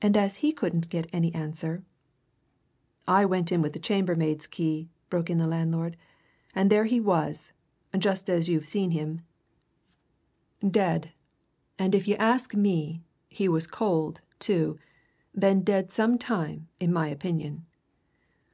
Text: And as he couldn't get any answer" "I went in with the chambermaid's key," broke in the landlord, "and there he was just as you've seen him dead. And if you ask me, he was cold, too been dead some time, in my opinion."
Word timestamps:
And 0.00 0.16
as 0.16 0.38
he 0.38 0.50
couldn't 0.50 0.88
get 0.88 1.08
any 1.12 1.30
answer" 1.34 1.84
"I 3.20 3.26
went 3.26 3.52
in 3.52 3.60
with 3.60 3.74
the 3.74 3.78
chambermaid's 3.78 4.46
key," 4.46 4.88
broke 5.10 5.28
in 5.28 5.36
the 5.36 5.46
landlord, 5.46 5.98
"and 6.54 6.70
there 6.70 6.86
he 6.86 7.00
was 7.00 7.52
just 7.98 8.30
as 8.30 8.48
you've 8.48 8.66
seen 8.66 8.92
him 8.92 9.20
dead. 10.66 11.12
And 11.78 11.94
if 11.94 12.08
you 12.08 12.14
ask 12.16 12.54
me, 12.54 13.02
he 13.28 13.46
was 13.46 13.66
cold, 13.66 14.22
too 14.38 14.78
been 15.38 15.64
dead 15.64 15.92
some 15.92 16.16
time, 16.16 16.68
in 16.80 16.90
my 16.90 17.08
opinion." 17.08 17.66